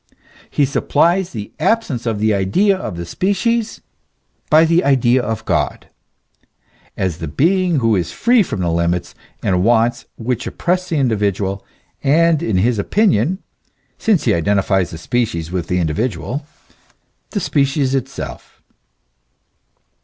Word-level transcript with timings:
He 0.49 0.65
supplies 0.65 1.29
the 1.29 1.51
absence 1.59 2.07
of 2.07 2.17
the 2.17 2.33
idea 2.33 2.75
of 2.75 2.97
the 2.97 3.05
species 3.05 3.81
by 4.49 4.65
the 4.65 4.83
idea 4.83 5.21
of 5.21 5.45
God, 5.45 5.89
as 6.97 7.19
the 7.19 7.27
being 7.27 7.75
who 7.77 7.95
is 7.95 8.11
free 8.11 8.41
from 8.41 8.61
the 8.61 8.71
limits 8.71 9.13
and 9.43 9.63
wants 9.63 10.05
which 10.15 10.47
oppress 10.47 10.89
the 10.89 10.95
individual, 10.97 11.63
and, 12.03 12.41
in 12.41 12.57
his 12.57 12.79
opinion 12.79 13.43
(since 13.99 14.23
he 14.23 14.33
identifies 14.33 14.89
the 14.89 14.97
species 14.97 15.51
with 15.51 15.67
the 15.67 15.77
individual), 15.77 16.47
the 17.29 17.39
species 17.39 17.93
itself. 17.93 18.63